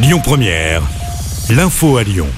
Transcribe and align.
Lyon 0.00 0.20
Première, 0.22 0.80
l'info 1.50 1.96
à 1.96 2.04
Lyon. 2.04 2.28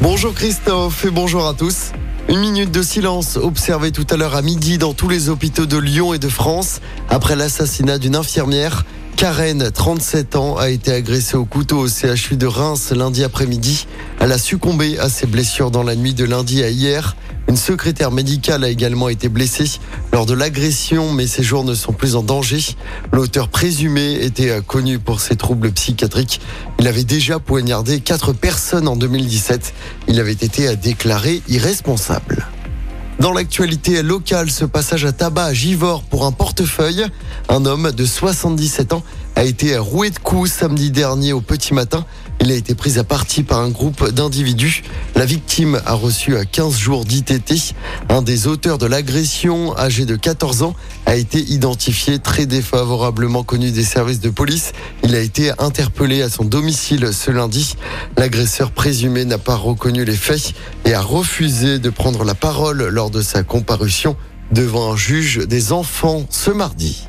Bonjour 0.00 0.34
Christophe 0.34 1.04
et 1.04 1.12
bonjour 1.12 1.46
à 1.46 1.54
tous. 1.54 1.92
Une 2.28 2.40
minute 2.40 2.72
de 2.72 2.82
silence 2.82 3.36
observée 3.36 3.92
tout 3.92 4.06
à 4.10 4.16
l'heure 4.16 4.34
à 4.34 4.42
midi 4.42 4.78
dans 4.78 4.94
tous 4.94 5.08
les 5.08 5.28
hôpitaux 5.28 5.66
de 5.66 5.78
Lyon 5.78 6.12
et 6.12 6.18
de 6.18 6.28
France 6.28 6.80
après 7.08 7.36
l'assassinat 7.36 7.98
d'une 7.98 8.16
infirmière. 8.16 8.84
Karen, 9.14 9.70
37 9.70 10.34
ans, 10.34 10.56
a 10.56 10.70
été 10.70 10.90
agressée 10.90 11.36
au 11.36 11.44
couteau 11.44 11.78
au 11.78 11.88
CHU 11.88 12.36
de 12.36 12.46
Reims 12.46 12.90
lundi 12.90 13.22
après-midi. 13.22 13.86
Elle 14.18 14.32
a 14.32 14.38
succombé 14.38 14.98
à 14.98 15.08
ses 15.08 15.28
blessures 15.28 15.70
dans 15.70 15.84
la 15.84 15.94
nuit 15.94 16.14
de 16.14 16.24
lundi 16.24 16.64
à 16.64 16.68
hier. 16.68 17.14
Une 17.48 17.56
secrétaire 17.56 18.10
médicale 18.10 18.62
a 18.62 18.68
également 18.68 19.08
été 19.08 19.30
blessée 19.30 19.80
lors 20.12 20.26
de 20.26 20.34
l'agression, 20.34 21.12
mais 21.12 21.26
ses 21.26 21.42
jours 21.42 21.64
ne 21.64 21.74
sont 21.74 21.94
plus 21.94 22.14
en 22.14 22.22
danger. 22.22 22.62
L'auteur 23.10 23.48
présumé 23.48 24.22
était 24.22 24.60
connu 24.66 24.98
pour 24.98 25.20
ses 25.20 25.34
troubles 25.34 25.72
psychiatriques. 25.72 26.42
Il 26.78 26.86
avait 26.86 27.04
déjà 27.04 27.38
poignardé 27.38 28.00
quatre 28.00 28.34
personnes 28.34 28.86
en 28.86 28.96
2017. 28.96 29.72
Il 30.08 30.20
avait 30.20 30.32
été 30.32 30.76
déclaré 30.76 31.42
irresponsable. 31.48 32.46
Dans 33.18 33.32
l'actualité 33.32 34.02
locale, 34.02 34.48
ce 34.48 34.64
passage 34.64 35.04
à 35.04 35.10
tabac 35.10 35.46
à 35.46 35.52
Givors 35.52 36.04
pour 36.04 36.24
un 36.24 36.30
portefeuille. 36.30 37.04
Un 37.48 37.66
homme 37.66 37.90
de 37.90 38.04
77 38.04 38.92
ans 38.92 39.02
a 39.38 39.44
été 39.44 39.78
roué 39.78 40.10
de 40.10 40.18
coups 40.18 40.50
samedi 40.50 40.90
dernier 40.90 41.32
au 41.32 41.40
petit 41.40 41.72
matin. 41.72 42.04
Il 42.40 42.50
a 42.50 42.56
été 42.56 42.74
pris 42.74 42.98
à 42.98 43.04
partie 43.04 43.44
par 43.44 43.60
un 43.60 43.68
groupe 43.68 44.10
d'individus. 44.10 44.82
La 45.14 45.24
victime 45.26 45.80
a 45.86 45.92
reçu 45.92 46.34
15 46.50 46.76
jours 46.76 47.04
d'ITT. 47.04 47.72
Un 48.08 48.22
des 48.22 48.48
auteurs 48.48 48.78
de 48.78 48.86
l'agression, 48.86 49.78
âgé 49.78 50.06
de 50.06 50.16
14 50.16 50.64
ans, 50.64 50.74
a 51.06 51.14
été 51.14 51.38
identifié 51.38 52.18
très 52.18 52.46
défavorablement 52.46 53.44
connu 53.44 53.70
des 53.70 53.84
services 53.84 54.18
de 54.18 54.30
police. 54.30 54.72
Il 55.04 55.14
a 55.14 55.20
été 55.20 55.52
interpellé 55.60 56.20
à 56.22 56.28
son 56.28 56.44
domicile 56.44 57.10
ce 57.12 57.30
lundi. 57.30 57.76
L'agresseur 58.16 58.72
présumé 58.72 59.24
n'a 59.24 59.38
pas 59.38 59.54
reconnu 59.54 60.04
les 60.04 60.16
faits 60.16 60.52
et 60.84 60.94
a 60.94 61.00
refusé 61.00 61.78
de 61.78 61.90
prendre 61.90 62.24
la 62.24 62.34
parole 62.34 62.88
lors 62.88 63.10
de 63.10 63.22
sa 63.22 63.44
comparution 63.44 64.16
devant 64.50 64.94
un 64.94 64.96
juge 64.96 65.46
des 65.46 65.70
enfants 65.70 66.26
ce 66.28 66.50
mardi. 66.50 67.07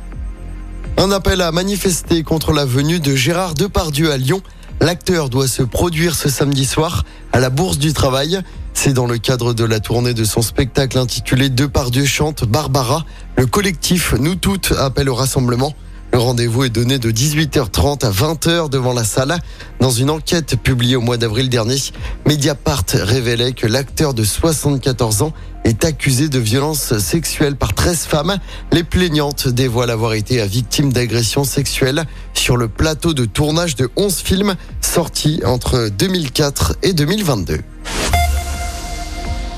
Un 1.00 1.12
appel 1.12 1.42
à 1.42 1.54
manifester 1.54 2.24
contre 2.24 2.52
la 2.52 2.66
venue 2.66 3.00
de 3.00 3.16
Gérard 3.16 3.54
Depardieu 3.54 4.12
à 4.12 4.18
Lyon. 4.18 4.42
L'acteur 4.82 5.30
doit 5.30 5.48
se 5.48 5.64
produire 5.64 6.14
ce 6.14 6.28
samedi 6.28 6.66
soir 6.66 7.06
à 7.32 7.40
la 7.40 7.50
Bourse 7.50 7.78
du 7.78 7.94
Travail. 7.94 8.42
C'est 8.74 8.92
dans 8.92 9.08
le 9.08 9.18
cadre 9.18 9.54
de 9.54 9.64
la 9.64 9.80
tournée 9.80 10.14
de 10.14 10.26
son 10.26 10.42
spectacle 10.42 10.98
intitulé 10.98 11.48
Depardieu 11.48 12.04
chante 12.04 12.44
Barbara. 12.44 13.06
Le 13.38 13.46
collectif 13.46 14.14
Nous 14.20 14.36
Toutes 14.36 14.74
appelle 14.78 15.08
au 15.08 15.16
rassemblement. 15.16 15.74
Le 16.12 16.20
rendez-vous 16.20 16.64
est 16.64 16.70
donné 16.70 16.98
de 16.98 17.12
18h30 17.12 18.06
à 18.06 18.10
20h 18.10 18.70
devant 18.70 18.94
la 18.94 19.04
salle. 19.04 19.38
Dans 19.80 19.92
une 19.92 20.10
enquête 20.10 20.56
publiée 20.56 20.96
au 20.96 21.02
mois 21.02 21.18
d'avril 21.18 21.50
dernier, 21.50 21.78
Mediapart 22.26 22.86
révélait 22.94 23.54
que 23.54 23.68
l'acteur 23.68 24.14
de 24.14 24.24
74 24.24 25.22
ans 25.22 25.34
est 25.66 25.86
accusé 25.86 26.28
de 26.28 26.40
violences 26.40 26.98
sexuelles 26.98 27.56
par 27.56 27.76
13 27.76 28.06
femmes. 28.06 28.38
Les 28.72 28.84
plaignantes 28.84 29.48
dévoilent 29.48 29.92
avoir 29.92 30.14
été 30.14 30.44
victimes 30.48 30.92
d'agressions 30.92 31.44
sexuelles 31.44 32.06
sur 32.34 32.58
le 32.58 32.68
plateau 32.68 33.14
de 33.14 33.26
tournage 33.26 33.76
de 33.76 33.90
11 33.96 34.16
films 34.16 34.56
sortis 34.82 35.42
entre 35.46 35.90
2004 35.90 36.78
et 36.82 36.94
2022. 36.94 37.60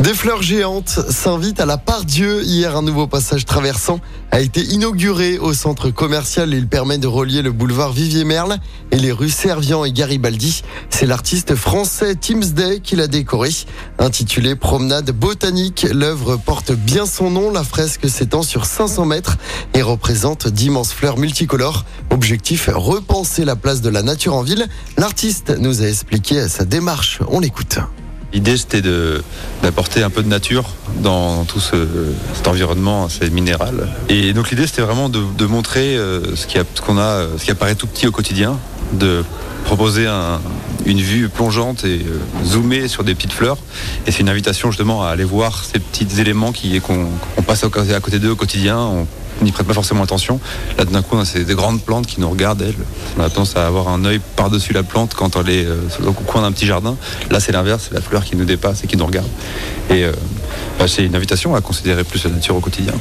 Des 0.01 0.15
fleurs 0.15 0.41
géantes 0.41 0.99
s'invitent 1.11 1.59
à 1.59 1.67
la 1.67 1.77
part 1.77 2.05
Dieu. 2.05 2.41
Hier, 2.41 2.75
un 2.75 2.81
nouveau 2.81 3.05
passage 3.05 3.45
traversant 3.45 3.99
a 4.31 4.41
été 4.41 4.59
inauguré 4.59 5.37
au 5.37 5.53
centre 5.53 5.91
commercial. 5.91 6.55
Il 6.55 6.67
permet 6.67 6.97
de 6.97 7.05
relier 7.05 7.43
le 7.43 7.51
boulevard 7.51 7.91
Vivier-Merle 7.91 8.57
et 8.89 8.97
les 8.97 9.11
rues 9.11 9.29
Servian 9.29 9.85
et 9.85 9.91
Garibaldi. 9.91 10.63
C'est 10.89 11.05
l'artiste 11.05 11.53
français 11.53 12.15
Day 12.15 12.79
qui 12.79 12.95
l'a 12.95 13.05
décoré. 13.05 13.51
Intitulé 13.99 14.55
Promenade 14.55 15.11
botanique, 15.11 15.85
l'œuvre 15.93 16.35
porte 16.35 16.71
bien 16.71 17.05
son 17.05 17.29
nom. 17.29 17.51
La 17.51 17.63
fresque 17.63 18.09
s'étend 18.09 18.41
sur 18.41 18.65
500 18.65 19.05
mètres 19.05 19.37
et 19.75 19.83
représente 19.83 20.47
d'immenses 20.47 20.93
fleurs 20.93 21.19
multicolores. 21.19 21.85
Objectif, 22.09 22.71
repenser 22.73 23.45
la 23.45 23.55
place 23.55 23.81
de 23.81 23.89
la 23.89 24.01
nature 24.01 24.33
en 24.33 24.41
ville. 24.41 24.67
L'artiste 24.97 25.55
nous 25.59 25.83
a 25.83 25.85
expliqué 25.85 26.47
sa 26.47 26.65
démarche. 26.65 27.19
On 27.29 27.39
l'écoute. 27.39 27.77
L'idée 28.33 28.55
c'était 28.57 28.81
d'apporter 29.61 30.03
un 30.03 30.09
peu 30.09 30.23
de 30.23 30.27
nature 30.27 30.69
dans 31.01 31.43
tout 31.43 31.59
ce, 31.59 31.75
cet 32.33 32.47
environnement 32.47 33.05
assez 33.05 33.29
minéral. 33.29 33.87
Et 34.09 34.33
donc 34.33 34.49
l'idée 34.51 34.67
c'était 34.67 34.81
vraiment 34.81 35.09
de, 35.09 35.45
montrer 35.45 35.97
euh, 35.97 36.35
ce, 36.35 36.47
qui 36.47 36.57
qu'on 36.85 36.97
a, 36.97 37.25
ce 37.37 37.43
qui 37.43 37.51
apparaît 37.51 37.75
tout 37.75 37.87
petit 37.87 38.07
au 38.07 38.11
quotidien, 38.11 38.57
de 38.93 39.23
proposer 39.65 40.07
un, 40.07 40.39
une 40.85 41.01
vue 41.01 41.29
plongeante 41.29 41.83
et 41.83 41.99
euh, 41.99 42.45
zoomer 42.45 42.87
sur 42.87 43.03
des 43.03 43.15
petites 43.15 43.33
fleurs. 43.33 43.57
Et 44.07 44.11
c'est 44.11 44.21
une 44.21 44.29
invitation 44.29 44.71
justement 44.71 45.03
à 45.03 45.09
aller 45.09 45.23
voir 45.23 45.63
ces 45.63 45.79
petits 45.79 46.07
éléments 46.19 46.53
qu'on, 46.83 47.07
passe 47.43 47.63
à 47.63 47.99
côté 47.99 48.19
d'eux 48.19 48.31
au 48.31 48.35
quotidien. 48.35 49.05
N'y 49.45 49.51
prête 49.51 49.67
pas 49.67 49.73
forcément 49.73 50.03
attention. 50.03 50.39
Là, 50.77 50.85
d'un 50.85 51.01
coup, 51.01 51.17
c'est 51.25 51.43
des 51.43 51.55
grandes 51.55 51.81
plantes 51.81 52.07
qui 52.07 52.19
nous 52.19 52.29
regardent, 52.29 52.61
elles. 52.61 52.75
On 53.17 53.21
a 53.23 53.29
tendance 53.29 53.55
à 53.55 53.67
avoir 53.67 53.89
un 53.89 54.05
œil 54.05 54.19
par-dessus 54.35 54.73
la 54.73 54.83
plante 54.83 55.13
quand 55.13 55.35
elle 55.35 55.49
est 55.49 55.65
euh, 55.65 55.81
au 56.05 56.11
coin 56.11 56.41
d'un 56.41 56.51
petit 56.51 56.65
jardin. 56.65 56.95
Là, 57.29 57.39
c'est 57.39 57.51
l'inverse, 57.51 57.87
c'est 57.89 57.95
la 57.95 58.01
fleur 58.01 58.23
qui 58.23 58.35
nous 58.35 58.45
dépasse 58.45 58.83
et 58.83 58.87
qui 58.87 58.97
nous 58.97 59.05
regarde. 59.05 59.29
Et 59.89 60.03
euh, 60.03 60.11
bah, 60.79 60.87
c'est 60.87 61.03
une 61.03 61.15
invitation 61.15 61.55
à 61.55 61.61
considérer 61.61 62.03
plus 62.03 62.23
la 62.23 62.31
nature 62.31 62.55
au 62.55 62.59
quotidien. 62.59 62.93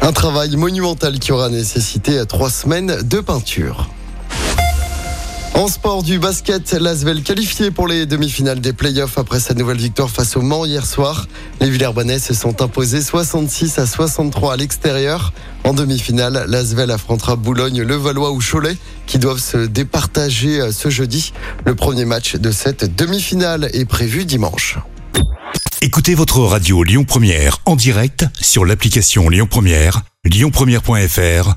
Un 0.00 0.12
travail 0.12 0.56
monumental 0.56 1.18
qui 1.18 1.32
aura 1.32 1.48
nécessité 1.48 2.24
trois 2.26 2.50
semaines 2.50 3.02
de 3.02 3.20
peinture. 3.20 3.88
En 5.58 5.66
sport 5.66 6.04
du 6.04 6.20
basket, 6.20 6.70
l'Asvel 6.74 7.24
qualifié 7.24 7.72
pour 7.72 7.88
les 7.88 8.06
demi-finales 8.06 8.60
des 8.60 8.72
playoffs 8.72 9.18
après 9.18 9.40
sa 9.40 9.54
nouvelle 9.54 9.78
victoire 9.78 10.08
face 10.08 10.36
au 10.36 10.40
Mans 10.40 10.64
hier 10.64 10.86
soir. 10.86 11.26
Les 11.60 11.68
Villers-Banais 11.68 12.20
se 12.20 12.32
sont 12.32 12.62
imposés 12.62 13.02
66 13.02 13.80
à 13.80 13.86
63 13.86 14.52
à 14.52 14.56
l'extérieur. 14.56 15.32
En 15.64 15.74
demi-finale, 15.74 16.44
l'Asvel 16.46 16.92
affrontera 16.92 17.34
Boulogne, 17.34 17.82
Levallois 17.82 18.30
ou 18.30 18.40
Cholet 18.40 18.76
qui 19.06 19.18
doivent 19.18 19.40
se 19.40 19.66
départager 19.66 20.60
euh, 20.60 20.70
ce 20.70 20.90
jeudi. 20.90 21.32
Le 21.66 21.74
premier 21.74 22.04
match 22.04 22.36
de 22.36 22.52
cette 22.52 22.94
demi-finale 22.94 23.68
est 23.72 23.84
prévu 23.84 24.26
dimanche. 24.26 24.78
Écoutez 25.82 26.14
votre 26.14 26.38
radio 26.38 26.84
Lyon 26.84 27.02
Première 27.02 27.58
en 27.66 27.74
direct 27.74 28.26
sur 28.40 28.64
l'application 28.64 29.28
Lyon 29.28 29.48
Première, 29.50 30.02
lyonpremière.fr 30.24 31.56